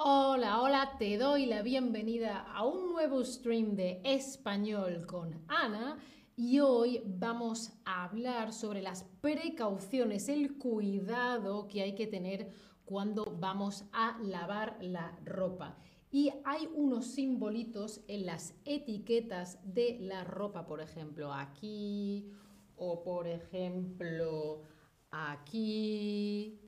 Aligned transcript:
Hola, 0.00 0.62
hola, 0.62 0.92
te 0.96 1.18
doy 1.18 1.46
la 1.46 1.62
bienvenida 1.62 2.46
a 2.54 2.64
un 2.64 2.92
nuevo 2.92 3.24
stream 3.24 3.74
de 3.74 4.00
español 4.04 5.04
con 5.06 5.42
Ana 5.48 5.98
y 6.36 6.60
hoy 6.60 7.02
vamos 7.04 7.72
a 7.84 8.04
hablar 8.04 8.52
sobre 8.52 8.80
las 8.80 9.02
precauciones, 9.20 10.28
el 10.28 10.56
cuidado 10.56 11.66
que 11.66 11.82
hay 11.82 11.96
que 11.96 12.06
tener 12.06 12.48
cuando 12.84 13.24
vamos 13.40 13.86
a 13.92 14.16
lavar 14.22 14.78
la 14.80 15.18
ropa. 15.24 15.76
Y 16.12 16.30
hay 16.44 16.68
unos 16.76 17.06
simbolitos 17.06 18.02
en 18.06 18.24
las 18.24 18.54
etiquetas 18.64 19.58
de 19.64 19.98
la 19.98 20.22
ropa, 20.22 20.64
por 20.64 20.80
ejemplo, 20.80 21.32
aquí 21.32 22.30
o 22.76 23.02
por 23.02 23.26
ejemplo 23.26 24.62
aquí 25.10 26.67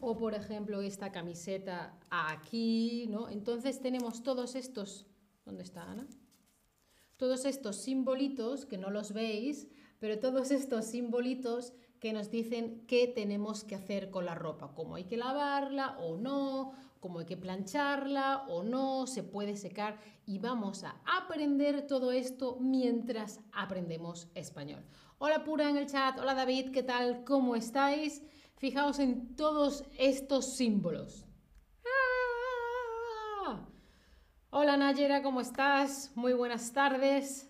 o 0.00 0.16
por 0.16 0.34
ejemplo 0.34 0.80
esta 0.80 1.10
camiseta 1.12 1.98
aquí, 2.10 3.06
¿no? 3.08 3.28
Entonces 3.28 3.80
tenemos 3.80 4.22
todos 4.22 4.54
estos, 4.54 5.06
¿dónde 5.44 5.62
está 5.62 5.90
Ana? 5.90 6.06
Todos 7.16 7.44
estos 7.44 7.76
simbolitos 7.76 8.64
que 8.64 8.78
no 8.78 8.90
los 8.90 9.12
veis, 9.12 9.68
pero 9.98 10.20
todos 10.20 10.50
estos 10.52 10.84
simbolitos 10.84 11.72
que 11.98 12.12
nos 12.12 12.30
dicen 12.30 12.84
qué 12.86 13.08
tenemos 13.08 13.64
que 13.64 13.74
hacer 13.74 14.10
con 14.10 14.24
la 14.24 14.36
ropa, 14.36 14.72
cómo 14.74 14.94
hay 14.94 15.04
que 15.04 15.16
lavarla 15.16 15.98
o 15.98 16.16
no, 16.16 16.72
cómo 17.00 17.18
hay 17.18 17.26
que 17.26 17.36
plancharla 17.36 18.46
o 18.48 18.62
no, 18.62 19.08
se 19.08 19.24
puede 19.24 19.56
secar 19.56 19.98
y 20.26 20.38
vamos 20.38 20.84
a 20.84 21.00
aprender 21.04 21.86
todo 21.88 22.12
esto 22.12 22.58
mientras 22.60 23.40
aprendemos 23.52 24.28
español. 24.36 24.84
Hola 25.18 25.42
Pura 25.42 25.68
en 25.68 25.76
el 25.76 25.86
chat, 25.86 26.16
hola 26.20 26.34
David, 26.34 26.70
¿qué 26.70 26.84
tal? 26.84 27.24
¿Cómo 27.24 27.56
estáis? 27.56 28.22
Fijaos 28.58 28.98
en 28.98 29.36
todos 29.36 29.84
estos 29.98 30.56
símbolos. 30.56 31.24
¡Ah! 33.46 33.68
Hola 34.50 34.76
Nayera, 34.76 35.22
¿cómo 35.22 35.40
estás? 35.40 36.10
Muy 36.16 36.32
buenas 36.32 36.72
tardes. 36.72 37.48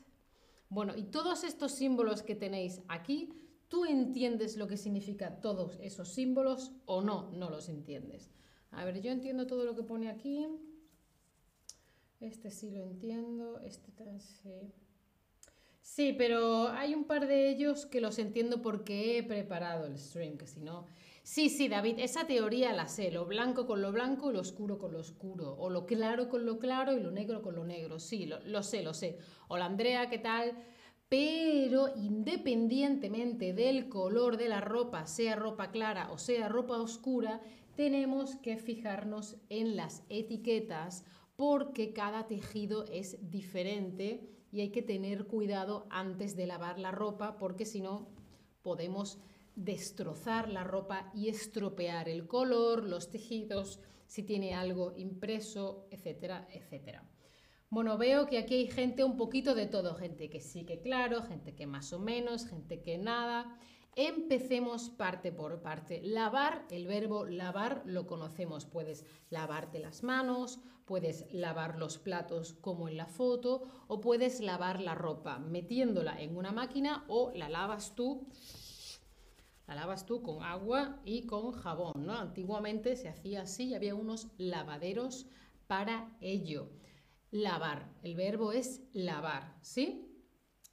Bueno, 0.69 0.93
y 0.95 1.05
todos 1.05 1.45
estos 1.45 1.73
símbolos 1.73 2.23
que 2.23 2.35
tenéis 2.35 2.83
aquí, 2.89 3.33
¿tú 3.69 3.87
entiendes 3.87 4.59
lo 4.59 4.67
que 4.69 4.77
significa 4.77 5.41
todos 5.41 5.79
esos 5.81 6.11
símbolos 6.11 6.73
o 6.85 7.01
no? 7.01 7.31
No 7.33 7.49
los 7.49 7.71
entiendes. 7.71 8.31
A 8.71 8.85
ver, 8.85 9.01
yo 9.01 9.11
entiendo 9.11 9.47
todo 9.47 9.65
lo 9.65 9.75
que 9.75 9.85
pone 9.85 10.11
aquí. 10.11 10.47
Este 12.21 12.51
sí 12.51 12.71
lo 12.71 12.83
entiendo, 12.83 13.61
este 13.61 13.93
también 13.93 14.21
sí. 14.21 14.75
Sí, 15.89 16.13
pero 16.13 16.69
hay 16.69 16.95
un 16.95 17.05
par 17.05 17.27
de 17.27 17.49
ellos 17.49 17.87
que 17.87 18.01
los 18.03 18.19
entiendo 18.19 18.61
porque 18.61 19.19
he 19.19 19.23
preparado 19.25 19.87
el 19.87 19.99
stream, 19.99 20.37
que 20.37 20.47
si 20.47 20.61
no... 20.61 20.85
Sí, 21.23 21.49
sí, 21.49 21.67
David, 21.67 21.99
esa 21.99 22.27
teoría 22.27 22.73
la 22.73 22.87
sé, 22.89 23.11
lo 23.11 23.25
blanco 23.25 23.67
con 23.67 23.81
lo 23.81 23.91
blanco 23.91 24.31
y 24.31 24.35
lo 24.35 24.41
oscuro 24.41 24.79
con 24.79 24.93
lo 24.93 25.01
oscuro, 25.01 25.57
o 25.59 25.71
lo 25.71 25.87
claro 25.87 26.29
con 26.29 26.45
lo 26.45 26.59
claro 26.59 26.93
y 26.93 27.01
lo 27.01 27.11
negro 27.11 27.43
con 27.43 27.57
lo 27.57 27.65
negro, 27.65 27.99
sí, 27.99 28.27
lo, 28.27 28.63
sé, 28.63 28.83
lo 28.83 28.93
sé. 28.95 29.19
Hola 29.49 29.65
Andrea, 29.65 30.09
¿qué 30.09 30.19
tal? 30.19 30.53
Pero 31.09 31.89
independientemente 31.97 33.53
del 33.55 33.89
color 33.89 34.37
de 34.37 34.51
la 34.51 34.61
ropa, 34.61 35.07
sea 35.07 35.37
ropa 35.37 35.71
clara 35.71 36.13
o 36.13 36.19
sea 36.19 36.49
ropa 36.49 36.77
oscura, 36.77 37.41
tenemos 37.77 38.37
que 38.37 38.59
fijarnos 38.59 39.37
en 39.49 39.75
las 39.75 40.05
etiquetas 40.11 41.05
porque 41.35 41.93
cada 41.93 42.27
tejido 42.27 42.85
es 42.93 43.31
diferente 43.31 44.38
y 44.51 44.61
hay 44.61 44.71
que 44.71 44.83
tener 44.83 45.27
cuidado 45.27 45.87
antes 45.91 46.37
de 46.37 46.47
lavar 46.47 46.79
la 46.79 46.91
ropa 46.91 47.39
porque 47.39 47.65
si 47.65 47.81
no 47.81 48.09
podemos 48.63 49.19
destrozar 49.55 50.49
la 50.49 50.65
ropa 50.65 51.11
y 51.15 51.29
estropear 51.29 52.09
el 52.09 52.27
color, 52.27 52.85
los 52.85 53.11
tejidos, 53.11 53.81
si 54.07 54.23
tiene 54.23 54.55
algo 54.55 54.95
impreso, 54.97 55.87
etcétera, 55.91 56.49
etcétera. 56.53 57.09
Bueno, 57.71 57.99
veo 57.99 58.27
que 58.27 58.39
aquí 58.39 58.55
hay 58.55 58.71
gente 58.71 59.05
un 59.05 59.17
poquito 59.17 59.55
de 59.55 59.67
todo, 59.67 59.95
gente 59.95 60.31
que 60.31 60.41
sí 60.41 60.65
que 60.65 60.81
claro, 60.81 61.23
gente 61.23 61.55
que 61.55 61.67
más 61.67 61.93
o 61.93 61.99
menos, 61.99 62.47
gente 62.47 62.81
que 62.81 62.97
nada. 62.97 63.59
Empecemos 64.01 64.91
parte 64.91 65.33
por 65.33 65.61
parte. 65.61 66.01
Lavar, 66.05 66.65
el 66.71 66.87
verbo 66.87 67.27
lavar 67.27 67.83
lo 67.85 68.07
conocemos. 68.07 68.65
Puedes 68.65 69.05
lavarte 69.29 69.81
las 69.81 70.05
manos, 70.05 70.61
puedes 70.85 71.27
lavar 71.33 71.81
los 71.81 71.99
platos 71.99 72.53
como 72.61 72.89
en 72.89 72.97
la 72.97 73.07
foto 73.07 73.65
o 73.89 74.01
puedes 74.01 74.39
lavar 74.39 74.81
la 74.81 74.95
ropa 74.95 75.41
metiéndola 75.41 76.23
en 76.23 76.37
una 76.37 76.53
máquina 76.53 77.07
o 77.09 77.33
la 77.35 77.49
lavas 77.49 77.97
tú. 77.97 78.29
La 79.67 79.75
lavas 79.75 80.07
tú 80.07 80.23
con 80.23 80.45
agua 80.45 81.01
y 81.05 81.27
con 81.27 81.51
jabón, 81.51 82.07
¿no? 82.07 82.13
Antiguamente 82.13 82.95
se 82.95 83.09
hacía 83.09 83.43
así 83.43 83.71
y 83.71 83.75
había 83.75 83.97
unos 83.97 84.29
lavaderos 84.37 85.27
para 85.67 86.17
ello. 86.21 86.71
Lavar, 87.33 87.93
el 88.05 88.15
verbo 88.15 88.53
es 88.53 88.81
lavar, 88.93 89.57
¿sí? 89.61 90.05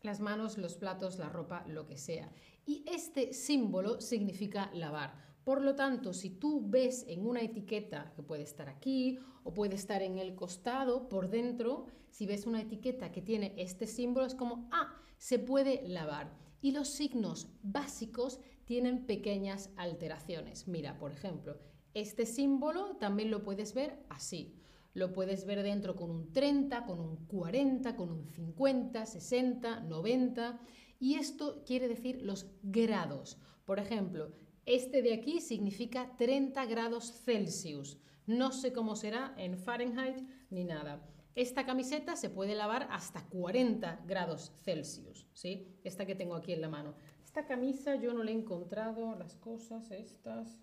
Las 0.04 0.20
manos, 0.20 0.60
los 0.60 0.76
platos, 0.76 1.18
la 1.18 1.30
ropa, 1.30 1.66
lo 1.66 1.88
que 1.88 1.98
sea. 1.98 2.32
Y 2.66 2.84
este 2.88 3.34
símbolo 3.34 4.02
significa 4.02 4.72
lavar. 4.74 5.26
Por 5.44 5.62
lo 5.62 5.76
tanto, 5.76 6.12
si 6.12 6.32
tú 6.32 6.64
ves 6.68 7.06
en 7.08 7.28
una 7.28 7.42
etiqueta 7.42 8.12
que 8.16 8.24
puede 8.24 8.42
estar 8.42 8.68
aquí 8.68 9.20
o 9.44 9.54
puede 9.54 9.76
estar 9.76 10.02
en 10.02 10.18
el 10.18 10.34
costado, 10.34 11.08
por 11.08 11.30
dentro, 11.30 11.86
si 12.10 12.26
ves 12.26 12.48
una 12.48 12.62
etiqueta 12.62 13.12
que 13.12 13.22
tiene 13.22 13.54
este 13.58 13.86
símbolo, 13.86 14.26
es 14.26 14.34
como, 14.34 14.68
ah, 14.72 14.96
se 15.18 15.38
puede 15.38 15.88
lavar. 15.88 16.36
Y 16.62 16.72
los 16.72 16.88
signos 16.88 17.50
básicos 17.62 18.40
tienen 18.66 19.06
pequeñas 19.06 19.70
alteraciones. 19.78 20.68
Mira, 20.68 20.98
por 20.98 21.12
ejemplo, 21.12 21.60
este 21.94 22.26
símbolo 22.26 22.96
también 22.96 23.30
lo 23.30 23.44
puedes 23.44 23.76
ver 23.76 24.04
así. 24.10 24.60
Lo 24.96 25.14
puedes 25.14 25.46
ver 25.46 25.62
dentro 25.62 25.96
con 25.96 26.10
un 26.10 26.34
30, 26.34 26.86
con 26.86 27.00
un 27.00 27.28
40, 27.28 27.96
con 27.96 28.12
un 28.12 28.28
50, 28.30 29.06
60, 29.06 29.82
90. 29.82 30.60
Y 31.06 31.20
esto 31.20 31.62
quiere 31.68 31.88
decir 31.88 32.24
los 32.24 32.48
grados. 32.64 33.38
Por 33.64 33.78
ejemplo, 33.78 34.32
este 34.66 35.04
de 35.04 35.14
aquí 35.14 35.40
significa 35.40 36.16
30 36.18 36.66
grados 36.66 37.22
Celsius. 37.24 38.00
No 38.26 38.52
sé 38.52 38.74
cómo 38.74 38.96
será 38.96 39.36
en 39.38 39.60
Fahrenheit 39.60 40.28
ni 40.50 40.64
nada. 40.64 41.08
Esta 41.36 41.64
camiseta 41.64 42.16
se 42.16 42.32
puede 42.32 42.56
lavar 42.56 42.88
hasta 42.90 43.24
40 43.30 44.04
grados 44.08 44.52
Celsius, 44.64 45.28
¿sí? 45.34 45.78
Esta 45.84 46.08
que 46.08 46.16
tengo 46.16 46.34
aquí 46.34 46.54
en 46.54 46.62
la 46.62 46.70
mano. 46.70 46.96
Esta 47.24 47.46
camisa 47.46 47.94
yo 47.98 48.12
no 48.12 48.24
le 48.24 48.32
he 48.32 48.36
encontrado 48.36 49.14
las 49.14 49.36
cosas 49.36 49.92
estas. 49.92 50.60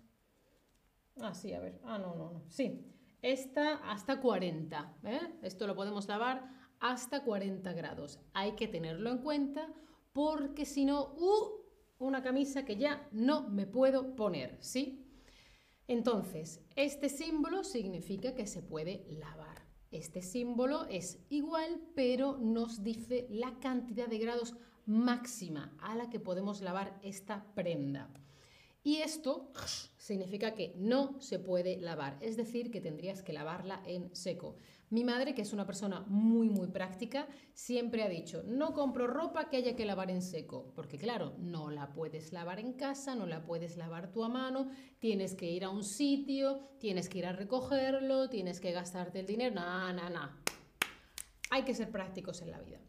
Ah, 1.21 1.33
sí, 1.33 1.53
a 1.53 1.61
ver. 1.61 1.79
Ah, 1.85 1.97
no, 1.97 2.15
no, 2.15 2.31
no. 2.31 2.43
Sí, 2.49 2.85
esta 3.21 3.75
hasta 3.89 4.19
40. 4.19 4.97
¿eh? 5.05 5.21
Esto 5.41 5.67
lo 5.67 5.75
podemos 5.77 6.09
lavar 6.09 6.49
hasta 6.81 7.23
40 7.23 7.71
grados. 7.71 8.19
Hay 8.33 8.57
que 8.57 8.67
tenerlo 8.67 9.09
en 9.09 9.19
cuenta 9.19 9.73
porque 10.13 10.65
si 10.65 10.85
no, 10.85 11.13
uh, 11.15 11.63
una 11.99 12.23
camisa 12.23 12.65
que 12.65 12.77
ya 12.77 13.07
no 13.11 13.49
me 13.49 13.65
puedo 13.65 14.15
poner, 14.15 14.57
¿sí? 14.61 15.03
Entonces, 15.87 16.61
este 16.75 17.09
símbolo 17.09 17.63
significa 17.63 18.33
que 18.35 18.47
se 18.47 18.61
puede 18.61 19.05
lavar. 19.09 19.63
Este 19.91 20.21
símbolo 20.21 20.85
es 20.85 21.19
igual, 21.29 21.81
pero 21.93 22.37
nos 22.37 22.83
dice 22.83 23.27
la 23.29 23.59
cantidad 23.59 24.07
de 24.07 24.17
grados 24.17 24.55
máxima 24.85 25.75
a 25.81 25.95
la 25.95 26.09
que 26.09 26.19
podemos 26.19 26.61
lavar 26.61 26.99
esta 27.03 27.45
prenda. 27.53 28.09
Y 28.83 28.97
esto 28.97 29.51
significa 29.97 30.53
que 30.53 30.73
no 30.77 31.21
se 31.21 31.39
puede 31.39 31.77
lavar, 31.77 32.17
es 32.21 32.35
decir, 32.35 32.69
que 32.69 32.81
tendrías 32.81 33.23
que 33.23 33.31
lavarla 33.31 33.81
en 33.85 34.13
seco. 34.15 34.55
Mi 34.89 35.03
madre, 35.03 35.33
que 35.33 35.41
es 35.41 35.53
una 35.53 35.65
persona 35.65 36.01
muy, 36.07 36.49
muy 36.49 36.67
práctica, 36.67 37.27
siempre 37.53 38.03
ha 38.03 38.09
dicho, 38.09 38.43
no 38.45 38.73
compro 38.73 39.07
ropa 39.07 39.49
que 39.49 39.57
haya 39.57 39.75
que 39.75 39.85
lavar 39.85 40.11
en 40.11 40.21
seco, 40.21 40.71
porque 40.75 40.97
claro, 40.97 41.33
no 41.39 41.71
la 41.71 41.93
puedes 41.93 42.31
lavar 42.31 42.59
en 42.59 42.73
casa, 42.73 43.15
no 43.15 43.25
la 43.25 43.43
puedes 43.43 43.75
lavar 43.75 44.11
tú 44.11 44.23
a 44.23 44.29
mano, 44.29 44.69
tienes 44.99 45.33
que 45.33 45.49
ir 45.49 45.63
a 45.63 45.69
un 45.69 45.83
sitio, 45.83 46.59
tienes 46.79 47.09
que 47.09 47.19
ir 47.19 47.25
a 47.25 47.33
recogerlo, 47.33 48.29
tienes 48.29 48.59
que 48.59 48.71
gastarte 48.71 49.19
el 49.19 49.25
dinero, 49.25 49.55
no, 49.55 49.93
no, 49.93 50.09
no. 50.09 50.29
Hay 51.49 51.63
que 51.63 51.73
ser 51.73 51.89
prácticos 51.91 52.41
en 52.41 52.51
la 52.51 52.59
vida. 52.59 52.79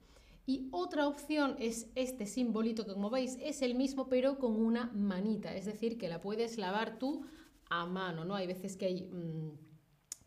Y 0.47 0.69
otra 0.73 1.09
opción 1.09 1.57
es 1.59 1.91
este 1.95 2.27
simbolito 2.27 2.85
que 2.85 2.93
como 2.93 3.09
veis 3.09 3.39
es 3.41 3.63
el 3.63 3.75
mismo 3.75 4.09
pero 4.09 4.39
con 4.39 4.63
una 4.63 4.91
manita, 4.93 5.55
es 5.55 5.65
decir, 5.65 5.97
que 5.97 6.09
la 6.09 6.21
puedes 6.21 6.59
lavar 6.59 6.99
tú 6.99 7.25
a 7.71 7.87
mano, 7.87 8.25
¿no? 8.25 8.35
Hay 8.35 8.47
veces 8.47 8.77
que 8.77 8.87
hay... 8.87 9.03
Mm, 9.03 9.74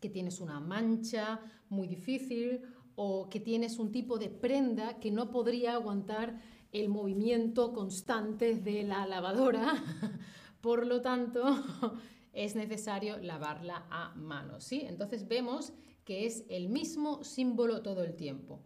que 0.00 0.10
tienes 0.10 0.40
una 0.40 0.60
mancha 0.60 1.40
muy 1.68 1.86
difícil 1.88 2.62
o 2.94 3.28
que 3.28 3.40
tienes 3.40 3.78
un 3.78 3.92
tipo 3.92 4.18
de 4.18 4.28
prenda 4.28 4.98
que 4.98 5.10
no 5.10 5.30
podría 5.30 5.74
aguantar 5.74 6.40
el 6.72 6.88
movimiento 6.88 7.72
constante 7.72 8.56
de 8.56 8.82
la 8.82 9.06
lavadora. 9.06 9.72
Por 10.60 10.86
lo 10.86 11.00
tanto, 11.00 11.42
es 12.32 12.56
necesario 12.56 13.18
lavarla 13.18 13.86
a 13.90 14.14
mano, 14.16 14.60
¿sí? 14.60 14.82
Entonces 14.86 15.28
vemos 15.28 15.72
que 16.04 16.26
es 16.26 16.44
el 16.48 16.68
mismo 16.68 17.22
símbolo 17.22 17.82
todo 17.82 18.02
el 18.02 18.16
tiempo. 18.16 18.62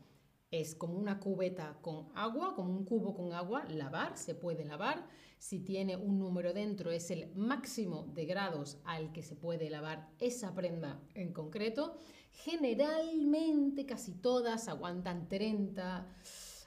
Es 0.52 0.74
como 0.74 0.98
una 0.98 1.18
cubeta 1.18 1.78
con 1.80 2.08
agua, 2.14 2.54
como 2.54 2.70
un 2.70 2.84
cubo 2.84 3.14
con 3.14 3.32
agua, 3.32 3.64
lavar, 3.70 4.18
se 4.18 4.34
puede 4.34 4.66
lavar. 4.66 5.08
Si 5.38 5.58
tiene 5.58 5.96
un 5.96 6.18
número 6.18 6.52
dentro 6.52 6.90
es 6.90 7.10
el 7.10 7.34
máximo 7.34 8.06
de 8.14 8.26
grados 8.26 8.78
al 8.84 9.12
que 9.12 9.22
se 9.22 9.34
puede 9.34 9.70
lavar 9.70 10.10
esa 10.20 10.54
prenda 10.54 11.00
en 11.14 11.32
concreto. 11.32 11.96
Generalmente 12.30 13.86
casi 13.86 14.12
todas 14.12 14.68
aguantan 14.68 15.26
30, 15.26 16.06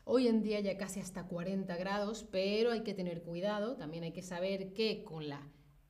hoy 0.04 0.28
en 0.28 0.42
día 0.42 0.60
ya 0.62 0.78
casi 0.78 1.00
hasta 1.00 1.28
40 1.28 1.78
grados, 1.78 2.26
pero 2.32 2.72
hay 2.72 2.82
que 2.82 2.96
tener 2.96 3.22
cuidado, 3.22 3.78
también 3.78 4.04
hay 4.04 4.14
que 4.14 4.24
saber 4.24 4.74
que 4.74 5.04
con 5.04 5.30
la 5.30 5.48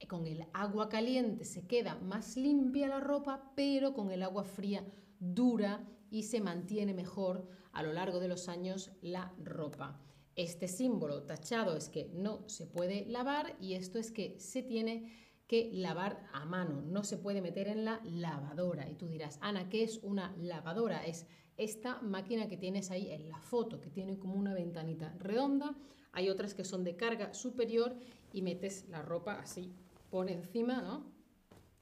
con 0.10 0.28
el 0.28 0.46
agua 0.54 0.90
caliente 0.90 1.46
se 1.46 1.66
queda 1.66 1.96
más 1.96 2.36
limpia 2.36 2.88
la 2.88 3.00
ropa, 3.00 3.54
pero 3.56 3.94
con 3.94 4.12
el 4.12 4.22
agua 4.22 4.44
fría 4.44 4.86
dura 5.20 5.84
y 6.16 6.24
se 6.24 6.40
mantiene 6.40 6.94
mejor 6.94 7.46
a 7.74 7.84
lo 7.84 7.92
largo 7.92 8.22
de 8.22 8.30
los 8.30 8.48
años 8.48 8.90
la 9.02 9.34
ropa. 9.44 10.00
Este 10.38 10.70
símbolo 10.70 11.24
tachado 11.24 11.76
es 11.76 11.90
que 11.90 12.10
no 12.14 12.48
se 12.48 12.66
puede 12.66 13.06
lavar 13.06 13.58
y 13.60 13.74
esto 13.74 14.00
es 14.00 14.14
que 14.14 14.40
se 14.40 14.64
tiene 14.64 15.12
que 15.46 15.72
lavar 15.74 16.26
a 16.32 16.46
mano, 16.46 16.82
no 16.82 17.04
se 17.04 17.18
puede 17.18 17.42
meter 17.42 17.68
en 17.68 17.84
la 17.84 18.00
lavadora. 18.06 18.90
Y 18.90 18.96
tú 18.96 19.10
dirás, 19.10 19.40
Ana, 19.42 19.68
¿qué 19.68 19.84
es 19.84 20.00
una 20.04 20.34
lavadora? 20.38 21.06
Es 21.06 21.28
esta 21.58 22.00
máquina 22.02 22.48
que 22.48 22.56
tienes 22.56 22.92
ahí 22.92 23.12
en 23.12 23.28
la 23.28 23.42
foto, 23.42 23.82
que 23.82 23.90
tiene 23.90 24.18
como 24.18 24.36
una 24.36 24.54
ventanita 24.54 25.14
redonda. 25.20 25.76
Hay 26.14 26.30
otras 26.30 26.54
que 26.54 26.64
son 26.64 26.86
de 26.86 26.96
carga 26.96 27.34
superior 27.34 27.94
y 28.32 28.42
metes 28.42 28.88
la 28.88 29.02
ropa 29.02 29.34
así 29.34 29.76
por 30.10 30.32
encima, 30.32 30.82
¿no? 30.82 31.12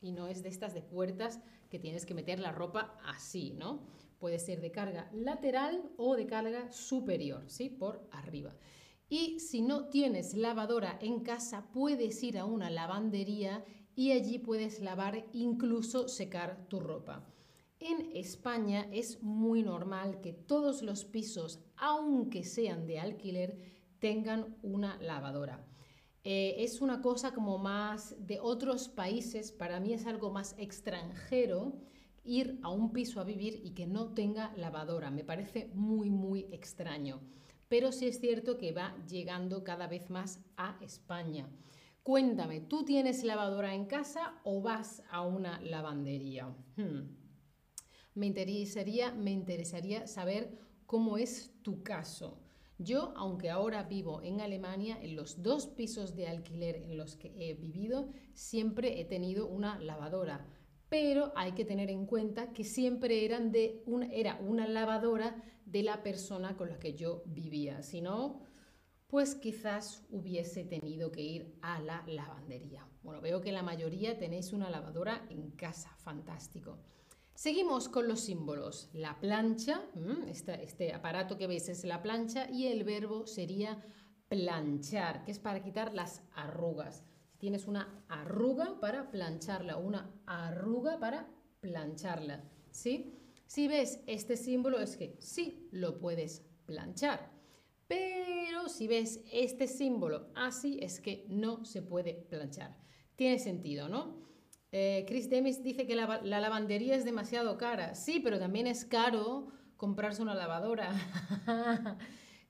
Y 0.01 0.11
no 0.11 0.25
es 0.25 0.41
de 0.41 0.49
estas 0.49 0.73
de 0.73 0.81
puertas 0.81 1.39
que 1.69 1.77
tienes 1.77 2.07
que 2.07 2.15
meter 2.15 2.39
la 2.39 2.51
ropa 2.51 2.97
así, 3.05 3.53
¿no? 3.53 3.93
Puede 4.23 4.39
ser 4.39 4.61
de 4.61 4.71
carga 4.71 5.09
lateral 5.11 5.91
o 5.97 6.15
de 6.15 6.25
carga 6.25 6.71
superior, 6.71 7.43
¿sí? 7.47 7.67
Por 7.67 8.07
arriba. 8.09 8.55
Y 9.09 9.41
si 9.41 9.61
no 9.61 9.89
tienes 9.89 10.33
lavadora 10.33 10.97
en 11.01 11.19
casa, 11.19 11.67
puedes 11.73 12.23
ir 12.23 12.37
a 12.37 12.45
una 12.45 12.69
lavandería 12.69 13.65
y 13.97 14.11
allí 14.11 14.39
puedes 14.39 14.79
lavar, 14.79 15.25
incluso 15.33 16.07
secar 16.07 16.69
tu 16.69 16.79
ropa. 16.79 17.27
En 17.81 18.15
España 18.15 18.87
es 18.93 19.21
muy 19.21 19.61
normal 19.61 20.21
que 20.21 20.31
todos 20.31 20.83
los 20.83 21.03
pisos, 21.03 21.59
aunque 21.75 22.45
sean 22.45 22.87
de 22.87 23.01
alquiler, 23.01 23.59
tengan 23.99 24.55
una 24.61 24.95
lavadora. 25.01 25.67
Eh, 26.23 26.55
es 26.59 26.79
una 26.79 27.01
cosa 27.01 27.33
como 27.33 27.57
más 27.57 28.15
de 28.25 28.39
otros 28.39 28.87
países, 28.87 29.51
para 29.51 29.81
mí 29.81 29.91
es 29.91 30.05
algo 30.05 30.31
más 30.31 30.55
extranjero 30.57 31.73
ir 32.23 32.59
a 32.63 32.69
un 32.69 32.93
piso 32.93 33.19
a 33.19 33.23
vivir 33.23 33.61
y 33.63 33.71
que 33.71 33.87
no 33.87 34.13
tenga 34.13 34.53
lavadora. 34.55 35.11
Me 35.11 35.23
parece 35.23 35.71
muy, 35.73 36.09
muy 36.09 36.47
extraño. 36.51 37.21
Pero 37.67 37.91
sí 37.91 38.07
es 38.07 38.19
cierto 38.19 38.57
que 38.57 38.71
va 38.71 38.95
llegando 39.07 39.63
cada 39.63 39.87
vez 39.87 40.09
más 40.09 40.39
a 40.57 40.77
España. 40.81 41.49
Cuéntame, 42.03 42.59
¿tú 42.59 42.83
tienes 42.83 43.23
lavadora 43.23 43.73
en 43.73 43.85
casa 43.85 44.39
o 44.43 44.61
vas 44.61 45.03
a 45.09 45.21
una 45.21 45.61
lavandería? 45.61 46.47
Hmm. 46.75 47.15
Me, 48.13 48.27
interesaría, 48.27 49.13
me 49.13 49.31
interesaría 49.31 50.05
saber 50.05 50.59
cómo 50.85 51.17
es 51.17 51.53
tu 51.63 51.81
caso. 51.81 52.41
Yo, 52.77 53.13
aunque 53.15 53.49
ahora 53.49 53.83
vivo 53.83 54.21
en 54.21 54.41
Alemania, 54.41 54.99
en 55.01 55.15
los 55.15 55.41
dos 55.41 55.67
pisos 55.67 56.15
de 56.15 56.27
alquiler 56.27 56.75
en 56.75 56.97
los 56.97 57.15
que 57.15 57.33
he 57.37 57.53
vivido, 57.53 58.09
siempre 58.33 58.99
he 58.99 59.05
tenido 59.05 59.47
una 59.47 59.79
lavadora. 59.79 60.45
Pero 60.93 61.33
hay 61.35 61.53
que 61.53 61.65
tener 61.65 61.89
en 61.89 62.05
cuenta 62.05 62.53
que 62.53 62.63
siempre 62.63 63.25
eran 63.25 63.51
de 63.51 63.81
una, 63.87 64.05
era 64.11 64.37
una 64.39 64.67
lavadora 64.67 65.43
de 65.65 65.81
la 65.81 66.03
persona 66.03 66.55
con 66.55 66.69
la 66.69 66.77
que 66.77 66.93
yo 66.93 67.23
vivía. 67.25 67.81
Si 67.81 67.99
no, 67.99 68.41
pues 69.07 69.33
quizás 69.33 70.05
hubiese 70.11 70.65
tenido 70.65 71.11
que 71.11 71.23
ir 71.23 71.57
a 71.63 71.79
la 71.79 72.03
lavandería. 72.05 72.87
Bueno, 73.01 73.21
veo 73.21 73.41
que 73.41 73.51
la 73.51 73.63
mayoría 73.63 74.19
tenéis 74.19 74.53
una 74.53 74.69
lavadora 74.69 75.25
en 75.31 75.49
casa. 75.53 75.89
Fantástico. 75.97 76.77
Seguimos 77.33 77.89
con 77.89 78.07
los 78.07 78.19
símbolos. 78.19 78.91
La 78.93 79.19
plancha, 79.19 79.81
este, 80.27 80.93
aparato 80.93 81.39
que 81.39 81.47
veis 81.47 81.69
es 81.69 81.85
la 81.85 82.03
plancha 82.03 82.47
y 82.51 82.67
el 82.67 82.83
verbo 82.83 83.25
sería 83.25 83.83
planchar, 84.27 85.23
que 85.23 85.31
es 85.31 85.39
para 85.39 85.63
quitar 85.63 85.91
las 85.95 86.21
arrugas. 86.35 87.03
Tienes 87.43 87.67
una 87.67 88.05
arruga 88.07 88.79
para 88.79 89.11
plancharla, 89.11 89.75
una 89.75 90.09
arruga 90.25 90.97
para 90.97 91.27
plancharla, 91.59 92.41
¿sí? 92.71 93.19
Si 93.47 93.67
ves 93.67 93.99
este 94.07 94.37
símbolo 94.37 94.79
es 94.79 94.95
que 94.95 95.17
sí 95.19 95.67
lo 95.73 95.99
puedes 95.99 96.45
planchar. 96.65 97.33
Pero 97.85 98.69
si 98.69 98.87
ves 98.87 99.19
este 99.29 99.67
símbolo 99.67 100.29
así 100.35 100.79
es 100.81 101.01
que 101.01 101.25
no 101.27 101.65
se 101.65 101.81
puede 101.81 102.13
planchar. 102.13 102.77
Tiene 103.17 103.37
sentido, 103.39 103.89
¿no? 103.89 104.23
Eh, 104.71 105.03
Chris 105.05 105.29
Demis 105.29 105.61
dice 105.61 105.85
que 105.85 105.95
la, 105.95 106.21
lavandería 106.21 106.95
es 106.95 107.03
demasiado 107.03 107.57
cara. 107.57 107.93
Sí, 107.93 108.21
pero 108.21 108.39
también 108.39 108.67
es 108.67 108.85
caro 108.85 109.49
comprarse 109.75 110.21
una 110.21 110.33
lavadora. 110.33 110.93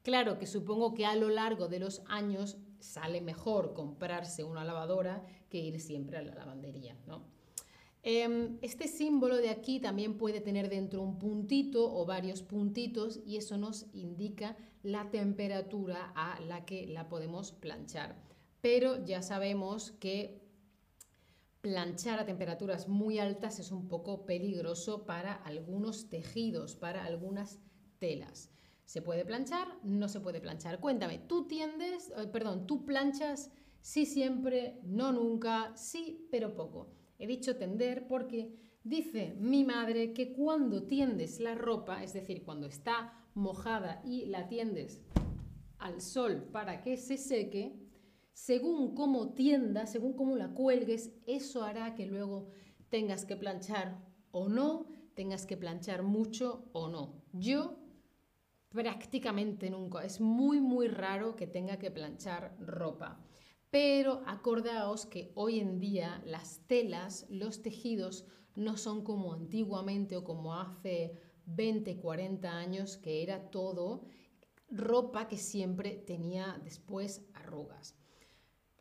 claro 0.03 0.37
que 0.37 0.45
supongo 0.45 0.93
que 0.93 1.07
a 1.07 1.15
lo 1.15 1.29
largo 1.29 1.67
de 1.67 1.79
los 1.79 2.03
años 2.05 2.59
sale 2.83 3.21
mejor 3.21 3.73
comprarse 3.73 4.43
una 4.43 4.63
lavadora 4.63 5.25
que 5.49 5.57
ir 5.57 5.79
siempre 5.79 6.17
a 6.17 6.21
la 6.21 6.35
lavandería, 6.35 6.97
¿no? 7.07 7.23
Em, 8.05 8.57
este 8.61 8.89
símbolo 8.89 9.37
de 9.37 9.49
aquí 9.49 9.79
también 9.79 10.17
puede 10.17 10.41
tener 10.41 10.69
dentro 10.69 11.01
un 11.01 11.17
puntito 11.17 11.95
o 11.95 12.05
varios 12.05 12.43
puntitos 12.43 13.21
y 13.25 13.37
eso 13.37 13.57
nos 13.57 13.85
indica 13.93 14.57
la 14.83 15.09
temperatura 15.09 16.11
a 16.13 16.41
la 16.41 16.65
que 16.65 16.85
la 16.85 17.07
podemos 17.07 17.53
planchar. 17.53 18.21
Pero 18.59 19.05
ya 19.05 19.21
sabemos 19.21 19.91
que 20.01 20.41
planchar 21.61 22.19
a 22.19 22.25
temperaturas 22.25 22.89
muy 22.89 23.19
altas 23.19 23.59
es 23.59 23.71
un 23.71 23.87
poco 23.87 24.25
peligroso 24.25 25.05
para 25.05 25.33
algunos 25.33 26.09
tejidos, 26.09 26.75
para 26.75 27.05
algunas 27.05 27.59
telas. 27.99 28.49
¿Se 28.85 29.01
puede 29.01 29.25
planchar? 29.25 29.67
No 29.83 30.07
se 30.07 30.19
puede 30.19 30.41
planchar. 30.41 30.79
Cuéntame, 30.79 31.19
¿tú 31.19 31.47
tiendes, 31.47 32.11
eh, 32.17 32.27
perdón, 32.27 32.67
tú 32.67 32.85
planchas? 32.85 33.51
Sí 33.81 34.05
siempre, 34.05 34.79
no 34.83 35.11
nunca, 35.11 35.75
sí 35.75 36.27
pero 36.31 36.55
poco. 36.55 36.91
He 37.17 37.27
dicho 37.27 37.57
tender 37.57 38.07
porque 38.07 38.55
dice 38.83 39.35
mi 39.39 39.63
madre 39.63 40.13
que 40.13 40.33
cuando 40.33 40.83
tiendes 40.83 41.39
la 41.39 41.55
ropa, 41.55 42.03
es 42.03 42.13
decir, 42.13 42.43
cuando 42.43 42.67
está 42.67 43.13
mojada 43.33 44.01
y 44.05 44.25
la 44.25 44.47
tiendes 44.47 45.01
al 45.79 46.01
sol 46.01 46.49
para 46.51 46.81
que 46.81 46.97
se 46.97 47.17
seque, 47.17 47.79
según 48.33 48.95
cómo 48.95 49.33
tiendas, 49.33 49.91
según 49.91 50.13
cómo 50.13 50.35
la 50.35 50.53
cuelgues, 50.53 51.11
eso 51.25 51.63
hará 51.63 51.93
que 51.95 52.05
luego 52.05 52.49
tengas 52.89 53.25
que 53.25 53.35
planchar 53.35 54.03
o 54.31 54.49
no, 54.49 54.87
tengas 55.13 55.45
que 55.45 55.57
planchar 55.57 56.03
mucho 56.03 56.69
o 56.73 56.89
no. 56.89 57.21
Yo 57.33 57.82
prácticamente 58.73 59.69
nunca, 59.69 60.03
es 60.03 60.19
muy 60.19 60.59
muy 60.59 60.87
raro 60.87 61.35
que 61.35 61.47
tenga 61.47 61.77
que 61.77 61.91
planchar 61.91 62.55
ropa. 62.59 63.19
Pero 63.69 64.21
acordaos 64.25 65.05
que 65.05 65.31
hoy 65.35 65.59
en 65.59 65.79
día 65.79 66.21
las 66.25 66.61
telas, 66.67 67.25
los 67.29 67.61
tejidos 67.61 68.25
no 68.55 68.77
son 68.77 69.03
como 69.03 69.33
antiguamente 69.33 70.15
o 70.15 70.23
como 70.23 70.55
hace 70.55 71.13
20, 71.45 71.97
40 71.97 72.51
años 72.51 72.97
que 72.97 73.23
era 73.23 73.49
todo 73.49 74.05
ropa 74.69 75.27
que 75.27 75.37
siempre 75.37 75.91
tenía 75.91 76.59
después 76.63 77.25
arrugas. 77.33 77.95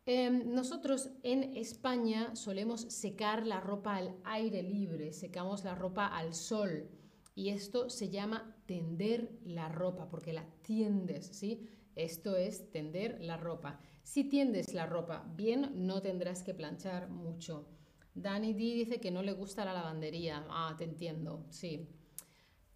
Em, 0.05 0.53
nosotros 0.53 1.11
en 1.23 1.57
España 1.57 2.35
solemos 2.35 2.81
secar 2.81 3.47
la 3.47 3.61
ropa 3.61 3.97
al 3.97 4.17
aire 4.25 4.63
libre, 4.63 5.13
secamos 5.13 5.65
la 5.65 5.75
ropa 5.75 6.07
al 6.07 6.35
sol 6.35 6.91
y 7.35 7.51
esto 7.51 7.89
se 7.89 8.09
llama 8.09 8.57
tender 8.73 9.39
la 9.45 9.69
ropa 9.69 10.09
porque 10.09 10.33
la 10.33 10.47
tiendes, 10.63 11.27
¿sí? 11.27 11.69
Esto 11.95 12.37
es 12.37 12.71
tender 12.71 13.21
la 13.21 13.37
ropa. 13.37 13.79
Si 14.03 14.25
tiendes 14.25 14.73
la 14.73 14.87
ropa 14.87 15.31
bien, 15.37 15.87
no 15.87 16.01
tendrás 16.01 16.43
que 16.43 16.55
planchar 16.55 17.11
mucho. 17.11 17.69
Dani 18.15 18.55
D 18.55 18.59
dice 18.59 18.99
que 18.99 19.11
no 19.11 19.23
le 19.23 19.35
gusta 19.35 19.67
la 19.67 19.75
lavandería. 19.75 20.47
Ah, 20.49 20.75
te 20.79 20.85
entiendo, 20.85 21.45
sí. 21.51 21.87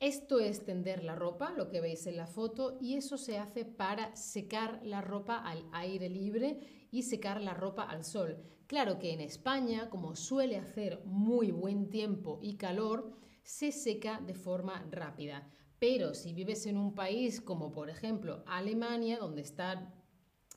Esto 0.01 0.39
es 0.39 0.67
tender 0.67 1.03
la 1.03 1.15
ropa, 1.15 1.55
lo 1.57 1.71
que 1.71 1.81
veis 1.81 2.07
en 2.07 2.19
la 2.19 2.27
foto, 2.27 2.77
y 2.79 2.97
eso 2.97 3.17
se 3.17 3.39
hace 3.39 3.65
para 3.65 4.15
secar 4.17 4.81
la 4.85 5.01
ropa 5.01 5.39
al 5.39 5.65
aire 5.73 6.11
libre 6.11 6.61
y 6.91 7.05
secar 7.05 7.41
la 7.41 7.55
ropa 7.55 7.85
al 7.85 8.05
sol. 8.05 8.37
Claro 8.67 8.99
que 8.99 9.15
en 9.15 9.23
España, 9.23 9.89
como 9.89 10.15
suele 10.15 10.59
hacer 10.59 11.01
muy 11.07 11.53
buen 11.53 11.89
tiempo 11.89 12.39
y 12.43 12.59
calor, 12.59 13.17
se 13.43 13.73
seca 13.73 14.21
de 14.21 14.35
forma 14.35 14.85
rápida. 14.91 15.49
Pero 15.79 16.15
si 16.15 16.33
vives 16.33 16.67
en 16.67 16.79
un 16.79 16.95
país 16.95 17.41
como 17.41 17.73
por 17.73 17.91
ejemplo 17.91 18.43
Alemania, 18.47 19.19
donde 19.19 19.43
está 19.43 19.93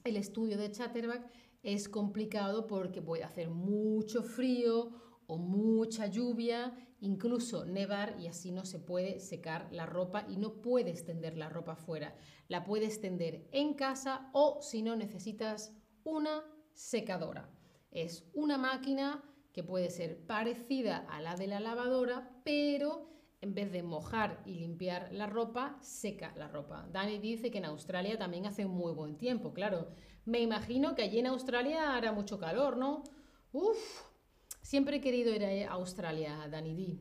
el 0.04 0.16
estudio 0.16 0.58
de 0.58 0.72
Chatterbach, 0.72 1.26
es 1.62 1.90
complicado 1.90 2.68
porque 2.68 3.02
puede 3.02 3.24
hacer 3.24 3.50
mucho 3.50 4.24
frío 4.24 4.92
o 5.28 5.38
mucha 5.38 6.08
lluvia, 6.08 6.74
incluso 7.02 7.66
nevar 7.66 8.16
y 8.20 8.28
así 8.28 8.52
no 8.52 8.66
se 8.66 8.80
puede 8.80 9.20
secar 9.20 9.68
la 9.72 9.86
ropa 9.86 10.26
y 10.28 10.38
no 10.38 10.62
puedes 10.62 11.06
tender 11.06 11.38
la 11.38 11.50
ropa 11.50 11.76
fuera. 11.76 12.16
La 12.48 12.64
puedes 12.64 13.00
tender 13.02 13.48
en 13.52 13.74
casa 13.74 14.30
o 14.34 14.60
si 14.62 14.82
no 14.82 14.96
necesitas 14.96 15.74
una 16.04 16.44
secadora. 16.74 17.50
Es 17.92 18.26
una 18.34 18.58
máquina 18.58 19.24
que 19.52 19.64
puede 19.64 19.90
ser 19.90 20.26
parecida 20.26 21.06
a 21.10 21.22
la 21.22 21.36
de 21.36 21.48
la 21.48 21.60
lavadora, 21.60 22.42
pero 22.44 23.10
en 23.41 23.53
vez 23.53 23.72
de 23.72 23.84
mojar 23.84 24.41
y 24.46 24.55
limpiar 24.55 25.10
la 25.12 25.27
ropa, 25.27 25.77
seca 25.81 26.34
la 26.36 26.48
ropa. 26.48 26.88
Dani 26.91 27.19
dice 27.19 27.51
que 27.51 27.60
en 27.60 27.65
Australia 27.65 28.17
también 28.17 28.46
hace 28.46 28.65
muy 28.65 28.93
buen 28.93 29.17
tiempo, 29.17 29.53
claro. 29.53 29.88
Me 30.25 30.39
imagino 30.39 30.96
que 30.96 31.03
allí 31.03 31.19
en 31.19 31.27
Australia 31.27 31.96
hará 31.96 32.12
mucho 32.12 32.38
calor, 32.38 32.77
¿no? 32.77 33.03
Uf, 33.51 33.77
siempre 34.62 34.98
he 34.98 35.01
querido 35.01 35.34
ir 35.34 35.43
a 35.43 35.72
Australia, 35.72 36.48
Dani 36.50 36.75
D. 36.75 37.00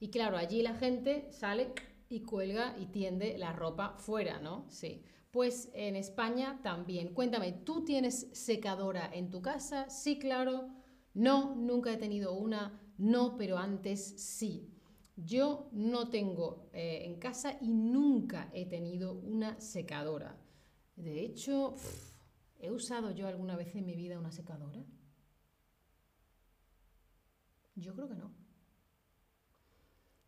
Y 0.00 0.10
claro, 0.10 0.36
allí 0.36 0.62
la 0.62 0.74
gente 0.74 1.28
sale 1.32 1.72
y 2.08 2.22
cuelga 2.22 2.76
y 2.78 2.86
tiende 2.86 3.38
la 3.38 3.52
ropa 3.52 3.94
fuera, 3.98 4.40
¿no? 4.40 4.66
Sí. 4.68 5.02
Pues 5.30 5.70
en 5.74 5.94
España 5.94 6.60
también. 6.62 7.12
Cuéntame, 7.14 7.52
¿tú 7.52 7.84
tienes 7.84 8.28
secadora 8.32 9.10
en 9.12 9.30
tu 9.30 9.42
casa? 9.42 9.88
Sí, 9.90 10.18
claro. 10.18 10.68
No, 11.14 11.54
nunca 11.54 11.92
he 11.92 11.96
tenido 11.96 12.32
una. 12.34 12.80
No, 12.96 13.36
pero 13.36 13.58
antes 13.58 14.20
sí. 14.20 14.77
Yo 15.24 15.68
no 15.72 16.10
tengo 16.10 16.70
eh, 16.72 17.02
en 17.04 17.18
casa 17.18 17.58
y 17.60 17.72
nunca 17.72 18.48
he 18.52 18.66
tenido 18.66 19.14
una 19.14 19.60
secadora. 19.60 20.36
De 20.94 21.20
hecho, 21.24 21.74
¿he 22.60 22.70
usado 22.70 23.10
yo 23.10 23.26
alguna 23.26 23.56
vez 23.56 23.74
en 23.74 23.84
mi 23.84 23.96
vida 23.96 24.18
una 24.18 24.30
secadora? 24.30 24.80
Yo 27.74 27.94
creo 27.94 28.08
que 28.08 28.14
no. 28.14 28.32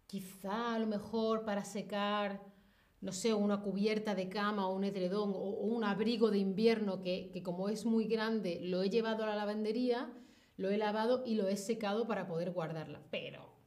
Quizá 0.09 0.75
a 0.75 0.78
lo 0.80 0.88
mejor 0.88 1.44
para 1.44 1.64
secar, 1.64 2.42
no 3.00 3.12
sé, 3.12 3.32
una 3.32 3.62
cubierta 3.62 4.16
de 4.16 4.28
cama 4.28 4.66
o 4.66 4.75
un 4.75 4.82
edredón 4.82 5.30
o, 5.32 5.50
un 5.50 5.85
abrigo 5.85 6.32
de 6.32 6.38
invierno 6.38 7.00
que, 7.00 7.30
que 7.32 7.44
como 7.44 7.68
es 7.68 7.85
muy 7.85 8.06
grande 8.09 8.59
lo 8.61 8.82
he 8.82 8.90
llevado 8.90 9.23
a 9.23 9.28
la 9.28 9.37
lavandería, 9.37 10.12
lo 10.56 10.68
he 10.68 10.78
lavado 10.78 11.23
y 11.25 11.37
lo 11.37 11.47
he 11.47 11.56
secado 11.56 12.09
para 12.09 12.26
poder 12.26 12.50
guardarla. 12.50 13.02
Pero 13.12 13.60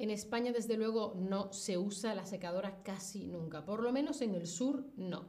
en 0.00 0.10
España, 0.10 0.52
desde 0.52 0.76
luego, 0.76 1.14
no 1.16 1.52
se 1.52 1.76
usa 1.76 2.14
la 2.14 2.24
secadora 2.24 2.82
casi 2.82 3.26
nunca, 3.26 3.64
por 3.64 3.82
lo 3.82 3.92
menos 3.92 4.22
en 4.22 4.34
el 4.34 4.46
sur 4.46 4.86
no. 4.96 5.28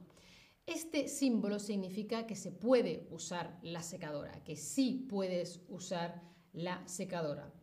Este 0.66 1.08
símbolo 1.08 1.60
significa 1.60 2.26
que 2.26 2.36
se 2.36 2.52
puede 2.52 3.08
usar 3.12 3.60
la 3.64 3.84
secadora, 3.84 4.44
que 4.44 4.56
sí 4.56 5.06
puedes 5.10 5.62
usar 5.68 6.22
la 6.54 6.88
secadora. 6.88 7.54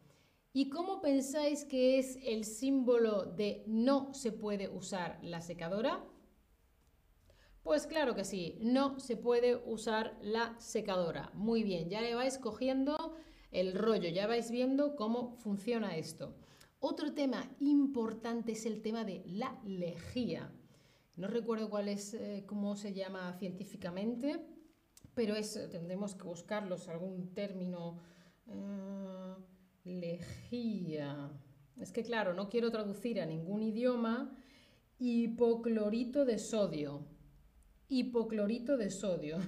¿Y 0.52 0.68
cómo 0.68 1.00
pensáis 1.00 1.64
que 1.64 1.98
es 1.98 2.18
el 2.22 2.44
símbolo 2.44 3.24
de 3.24 3.64
no 3.66 4.12
se 4.12 4.32
puede 4.32 4.68
usar 4.68 5.18
la 5.22 5.40
secadora? 5.40 6.04
Pues 7.62 7.86
claro 7.86 8.14
que 8.14 8.24
sí, 8.24 8.58
no 8.60 8.98
se 8.98 9.16
puede 9.16 9.56
usar 9.56 10.18
la 10.20 10.58
secadora. 10.58 11.30
Muy 11.34 11.62
bien, 11.62 11.88
ya 11.88 12.00
le 12.00 12.14
vais 12.14 12.38
cogiendo 12.38 13.14
el 13.50 13.74
rollo, 13.74 14.08
ya 14.08 14.26
vais 14.26 14.50
viendo 14.50 14.96
cómo 14.96 15.36
funciona 15.36 15.96
esto. 15.96 16.34
Otro 16.80 17.12
tema 17.12 17.50
importante 17.60 18.52
es 18.52 18.66
el 18.66 18.82
tema 18.82 19.04
de 19.04 19.22
la 19.26 19.60
lejía. 19.64 20.52
No 21.16 21.28
recuerdo 21.28 21.68
cuál 21.68 21.88
es, 21.88 22.14
eh, 22.14 22.44
cómo 22.46 22.76
se 22.76 22.92
llama 22.92 23.32
científicamente, 23.38 24.40
pero 25.14 25.34
es, 25.34 25.68
tendremos 25.70 26.14
que 26.14 26.22
buscarlos, 26.22 26.88
algún 26.88 27.34
término. 27.34 27.98
Eh, 28.46 29.18
lejía. 29.88 31.30
Es 31.80 31.92
que 31.92 32.02
claro, 32.02 32.34
no 32.34 32.48
quiero 32.48 32.70
traducir 32.70 33.20
a 33.20 33.26
ningún 33.26 33.62
idioma. 33.62 34.36
Hipoclorito 34.98 36.24
de 36.24 36.38
sodio. 36.38 37.06
Hipoclorito 37.88 38.76
de 38.76 38.90
sodio. 38.90 39.38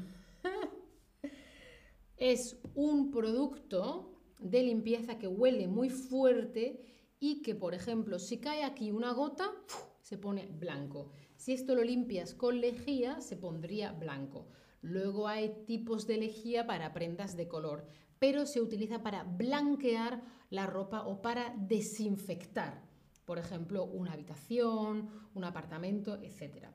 es 2.17 2.59
un 2.75 3.11
producto 3.11 4.15
de 4.39 4.63
limpieza 4.63 5.19
que 5.19 5.29
huele 5.29 5.67
muy 5.67 5.91
fuerte 5.91 6.81
y 7.21 7.43
que, 7.43 7.55
por 7.55 7.75
ejemplo, 7.75 8.19
si 8.19 8.39
cae 8.39 8.65
aquí 8.65 8.91
una 8.91 9.13
gota, 9.13 9.53
se 10.01 10.17
pone 10.17 10.47
blanco. 10.47 11.11
Si 11.37 11.53
esto 11.53 11.75
lo 11.75 11.85
limpias 11.85 12.35
con 12.35 12.61
lejía, 12.61 13.21
se 13.21 13.37
pondría 13.37 13.93
blanco. 13.93 14.49
Luego 14.83 15.29
hay 15.29 15.65
tipos 15.67 16.07
de 16.07 16.17
lejía 16.17 16.67
para 16.67 16.93
prendas 16.95 17.37
de 17.37 17.47
color, 17.47 17.87
pero 18.19 18.47
se 18.47 18.63
utiliza 18.63 19.03
para 19.03 19.25
blanquear 19.25 20.23
la 20.49 20.67
ropa 20.67 21.07
o 21.07 21.21
para 21.21 21.55
desinfectar. 21.59 22.83
Por 23.27 23.39
ejemplo, 23.39 23.85
una 23.85 24.15
habitación, 24.15 25.09
un 25.35 25.45
apartamento, 25.45 26.19
etc. 26.23 26.69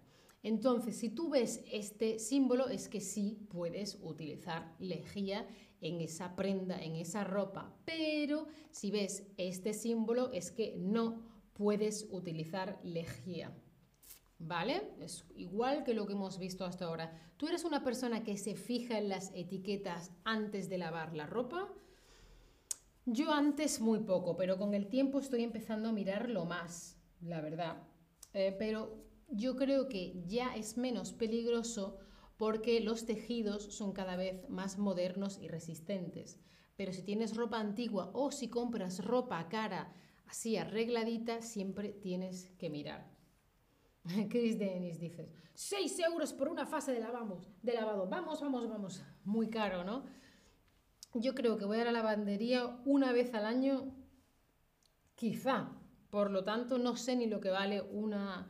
Entonces, 0.46 0.96
si 0.96 1.10
tú 1.10 1.32
ves 1.32 1.64
este 1.72 2.20
símbolo, 2.20 2.68
es 2.68 2.88
que 2.88 3.02
sí 3.02 3.48
puedes 3.50 3.98
utilizar 4.04 4.76
lejía 4.78 5.48
en 5.82 6.02
esa 6.02 6.36
prenda, 6.36 6.80
en 6.80 6.96
esa 6.98 7.24
ropa. 7.24 7.74
Pero 7.84 8.46
si 8.70 8.92
ves 8.92 9.24
este 9.38 9.74
símbolo 9.74 10.32
es 10.34 10.52
que 10.52 10.76
no 10.78 11.24
puedes 11.54 12.08
utilizar 12.12 12.80
lejía. 12.84 13.58
¿Vale? 14.38 14.84
Es 15.00 15.26
igual 15.36 15.84
que 15.84 15.96
lo 15.96 16.06
que 16.06 16.14
hemos 16.14 16.38
visto 16.38 16.64
hasta 16.64 16.86
ahora. 16.86 17.12
¿Tú 17.38 17.48
eres 17.48 17.66
una 17.66 17.84
persona 17.84 18.24
que 18.24 18.38
se 18.38 18.54
fija 18.54 19.00
en 19.00 19.10
las 19.10 19.32
etiquetas 19.34 20.12
antes 20.26 20.70
de 20.70 20.78
lavar 20.78 21.16
la 21.16 21.26
ropa? 21.26 21.74
Yo 23.08 23.32
antes 23.32 23.82
muy 23.82 24.02
poco, 24.02 24.38
pero 24.38 24.60
con 24.60 24.76
el 24.76 24.90
tiempo 24.90 25.18
estoy 25.22 25.44
empezando 25.44 25.90
a 25.90 25.92
mirarlo 25.92 26.46
más, 26.46 27.00
la 27.22 27.42
verdad. 27.42 27.82
Eh, 28.34 28.56
pero 28.60 29.06
yo 29.30 29.56
creo 29.56 29.88
que 29.88 30.24
ya 30.26 30.56
es 30.56 30.78
menos 30.78 31.14
peligroso 31.14 31.98
porque 32.38 32.82
los 32.82 33.06
tejidos 33.06 33.64
son 33.64 33.94
cada 33.94 34.16
vez 34.16 34.50
más 34.50 34.78
modernos 34.78 35.40
y 35.42 35.48
resistentes. 35.48 36.40
Pero 36.76 36.92
si 36.92 37.04
tienes 37.04 37.36
ropa 37.36 37.60
antigua 37.60 38.12
o 38.14 38.32
si 38.32 38.50
compras 38.50 39.04
ropa 39.04 39.48
cara 39.48 39.94
así 40.28 40.58
arregladita, 40.58 41.42
siempre 41.42 41.90
tienes 41.90 42.50
que 42.58 42.70
mirar. 42.70 43.10
Chris 44.30 44.60
Dennis 44.60 45.00
dice, 45.00 45.32
6 45.54 46.00
euros 46.00 46.34
por 46.34 46.50
una 46.50 46.66
fase 46.66 46.92
de, 46.92 47.00
lavamos, 47.00 47.48
de 47.62 47.74
lavado. 47.74 48.08
Vamos, 48.08 48.42
vamos, 48.42 48.70
vamos. 48.70 49.04
Muy 49.24 49.50
caro, 49.50 49.84
¿no? 49.84 50.06
Yo 51.14 51.34
creo 51.34 51.58
que 51.58 51.66
voy 51.66 51.80
a 51.80 51.86
la 51.86 51.94
lavandería 51.94 52.82
una 52.86 53.14
vez 53.14 53.34
al 53.34 53.46
año, 53.46 53.96
quizá. 55.16 55.72
Por 56.10 56.30
lo 56.30 56.44
tanto, 56.44 56.78
no 56.78 56.96
sé 56.98 57.16
ni 57.16 57.26
lo 57.26 57.40
que 57.40 57.50
vale 57.50 57.82
una... 57.82 58.50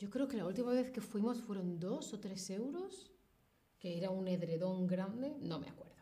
Yo 0.00 0.08
creo 0.08 0.26
que 0.26 0.38
la 0.38 0.46
última 0.46 0.72
vez 0.72 0.90
que 0.90 1.02
fuimos 1.02 1.42
fueron 1.42 1.78
dos 1.78 2.14
o 2.14 2.18
tres 2.18 2.48
euros 2.48 3.12
que 3.78 3.98
era 3.98 4.08
un 4.08 4.26
edredón 4.28 4.86
grande, 4.86 5.36
no 5.40 5.58
me 5.58 5.68
acuerdo. 5.68 5.94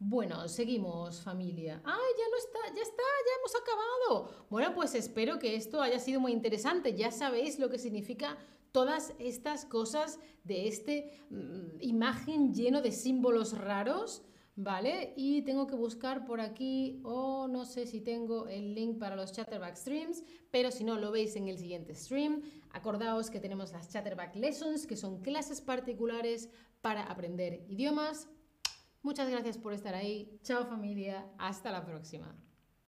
Bueno, 0.00 0.48
seguimos 0.48 1.20
familia. 1.20 1.80
¡Ay, 1.84 2.10
ya 2.18 2.28
no 2.28 2.36
está! 2.36 2.74
¡Ya 2.74 2.82
está! 2.82 3.02
¡Ya 3.02 3.32
hemos 3.38 3.54
acabado! 3.54 4.46
Bueno, 4.50 4.74
pues 4.74 4.96
espero 4.96 5.38
que 5.38 5.54
esto 5.54 5.80
haya 5.80 6.00
sido 6.00 6.18
muy 6.20 6.32
interesante. 6.32 6.96
Ya 6.96 7.12
sabéis 7.12 7.60
lo 7.60 7.70
que 7.70 7.78
significa 7.78 8.36
todas 8.72 9.14
estas 9.20 9.64
cosas 9.64 10.18
de 10.42 10.66
este 10.66 11.24
mm, 11.30 11.80
imagen 11.82 12.52
lleno 12.52 12.82
de 12.82 12.90
símbolos 12.90 13.56
raros. 13.56 14.22
¿Vale? 14.56 15.14
Y 15.16 15.42
tengo 15.42 15.66
que 15.66 15.74
buscar 15.74 16.24
por 16.24 16.40
aquí, 16.40 17.00
o 17.02 17.48
no 17.48 17.64
sé 17.64 17.86
si 17.86 18.00
tengo 18.00 18.46
el 18.46 18.74
link 18.74 18.98
para 18.98 19.16
los 19.16 19.32
Chatterback 19.32 19.74
Streams, 19.74 20.22
pero 20.52 20.70
si 20.70 20.84
no 20.84 20.96
lo 20.96 21.10
veis 21.10 21.34
en 21.34 21.48
el 21.48 21.58
siguiente 21.58 21.94
stream, 21.94 22.42
acordaos 22.72 23.30
que 23.30 23.40
tenemos 23.40 23.72
las 23.72 23.88
Chatterback 23.88 24.36
Lessons, 24.36 24.86
que 24.86 24.96
son 24.96 25.22
clases 25.22 25.60
particulares 25.60 26.50
para 26.80 27.02
aprender 27.02 27.64
idiomas. 27.68 28.28
Muchas 29.02 29.28
gracias 29.28 29.58
por 29.58 29.72
estar 29.72 29.94
ahí. 29.94 30.38
Chao 30.44 30.64
familia. 30.66 31.26
Hasta 31.36 31.72
la 31.72 31.84
próxima. 31.84 32.43